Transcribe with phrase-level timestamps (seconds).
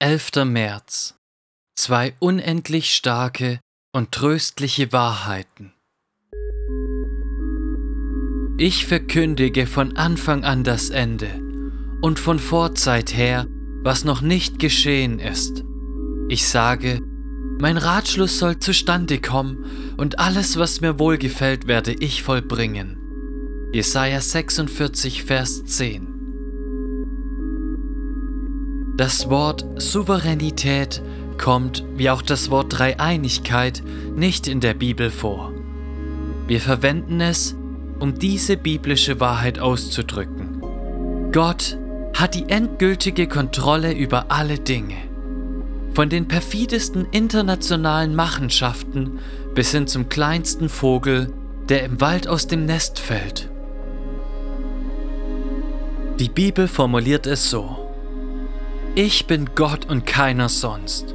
[0.00, 0.44] 11.
[0.44, 1.16] März.
[1.76, 3.58] Zwei unendlich starke
[3.92, 5.72] und tröstliche Wahrheiten.
[8.58, 11.42] Ich verkündige von Anfang an das Ende
[12.00, 13.48] und von Vorzeit her,
[13.82, 15.64] was noch nicht geschehen ist.
[16.28, 17.00] Ich sage,
[17.58, 23.00] mein Ratschluss soll zustande kommen und alles, was mir wohlgefällt, werde ich vollbringen.
[23.72, 26.17] Jesaja 46, Vers 10.
[28.98, 31.04] Das Wort Souveränität
[31.40, 33.80] kommt, wie auch das Wort Dreieinigkeit,
[34.16, 35.52] nicht in der Bibel vor.
[36.48, 37.54] Wir verwenden es,
[38.00, 41.30] um diese biblische Wahrheit auszudrücken.
[41.30, 41.78] Gott
[42.12, 44.96] hat die endgültige Kontrolle über alle Dinge.
[45.94, 49.20] Von den perfidesten internationalen Machenschaften
[49.54, 51.32] bis hin zum kleinsten Vogel,
[51.68, 53.48] der im Wald aus dem Nest fällt.
[56.18, 57.87] Die Bibel formuliert es so.
[59.00, 61.14] Ich bin Gott und keiner sonst.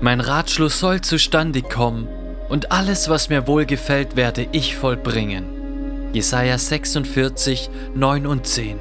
[0.00, 2.08] Mein Ratschluss soll zustande kommen
[2.48, 6.10] und alles, was mir wohlgefällt, werde ich vollbringen.
[6.12, 8.80] Jesaja 46, 9 und 10.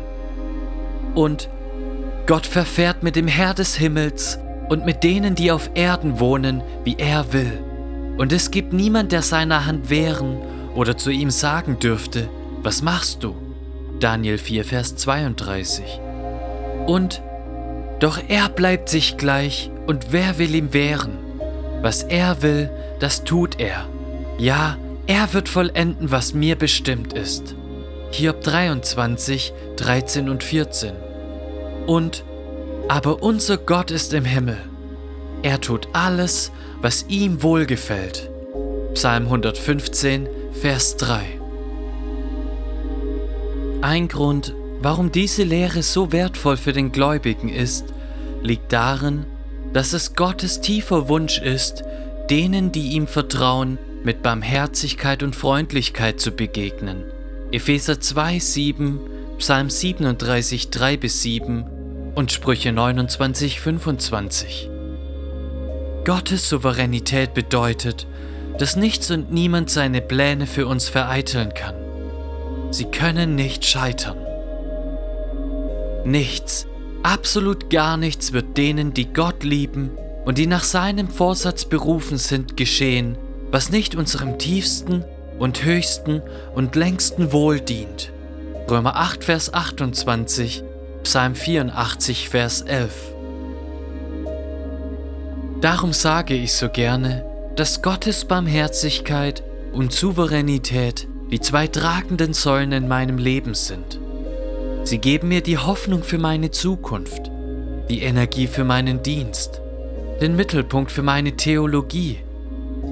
[1.14, 1.48] Und
[2.26, 6.96] Gott verfährt mit dem Herr des Himmels und mit denen, die auf Erden wohnen, wie
[6.98, 7.64] er will.
[8.18, 10.42] Und es gibt niemand, der seiner Hand wehren
[10.74, 12.30] oder zu ihm sagen dürfte,
[12.64, 13.36] was machst du?
[14.00, 15.86] Daniel 4, Vers 32.
[16.88, 17.22] Und
[18.04, 21.18] doch er bleibt sich gleich und wer will ihm wehren?
[21.82, 23.88] Was er will, das tut er.
[24.38, 27.56] Ja, er wird vollenden, was mir bestimmt ist.
[28.12, 30.92] Hiob 23, 13 und 14.
[31.88, 32.26] Und,
[32.90, 34.58] aber unser Gott ist im Himmel.
[35.42, 36.52] Er tut alles,
[36.82, 38.30] was ihm wohlgefällt.
[38.96, 41.22] Psalm 115, Vers 3.
[43.82, 47.86] Ein Grund, Warum diese Lehre so wertvoll für den Gläubigen ist,
[48.42, 49.26] liegt darin,
[49.72, 51.86] dass es Gottes tiefer Wunsch ist,
[52.30, 57.06] denen, die ihm vertrauen, mit Barmherzigkeit und Freundlichkeit zu begegnen.
[57.54, 59.00] Epheser 2, 7,
[59.38, 61.64] Psalm 37, 3 bis 7
[62.14, 64.70] und Sprüche 29, 25.
[66.04, 68.06] Gottes Souveränität bedeutet,
[68.58, 71.76] dass nichts und niemand seine Pläne für uns vereiteln kann.
[72.72, 74.18] Sie können nicht scheitern.
[76.06, 76.68] Nichts,
[77.02, 79.92] absolut gar nichts wird denen, die Gott lieben
[80.26, 83.18] und die nach seinem Vorsatz berufen sind, geschehen,
[83.52, 85.06] was nicht unserem tiefsten
[85.40, 86.22] und höchsten
[86.56, 88.12] und längsten Wohl dient.
[88.70, 90.64] Römer 8, Vers 28,
[91.04, 92.92] Psalm 84, Vers 11.
[95.62, 97.26] Darum sage ich so gerne,
[97.56, 104.00] dass Gottes Barmherzigkeit und Souveränität die zwei tragenden Säulen in meinem Leben sind.
[104.86, 107.32] Sie geben mir die Hoffnung für meine Zukunft,
[107.90, 109.62] die Energie für meinen Dienst,
[110.20, 112.20] den Mittelpunkt für meine Theologie,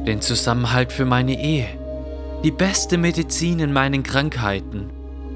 [0.06, 1.68] den Zusammenhalt für meine Ehe,
[2.46, 4.90] die beste Medizin in meinen Krankheiten,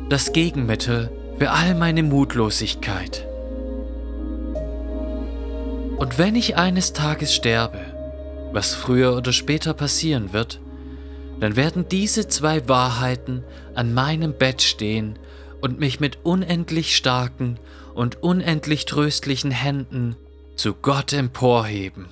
[0.09, 3.27] das Gegenmittel für all meine Mutlosigkeit.
[5.97, 7.79] Und wenn ich eines Tages sterbe,
[8.53, 10.61] was früher oder später passieren wird,
[11.41, 15.19] dann werden diese zwei Wahrheiten an meinem Bett stehen
[15.61, 17.59] und mich mit unendlich starken
[17.93, 20.15] und unendlich tröstlichen Händen
[20.55, 22.07] zu Gott emporheben.